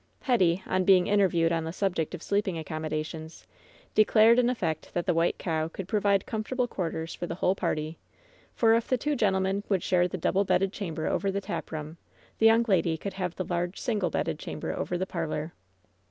[0.23, 3.45] Hetty, on being interviewed on the subject of sleeping accommodations,
[3.93, 7.99] declared in effect that "The White CoV could provide comfortable quarters for the whole party,
[8.55, 11.97] for if the two gentlemen would share the double bedded chamber over the taproom,
[12.39, 15.53] the young lady could have the lars^e single bedded chamber over the parlor.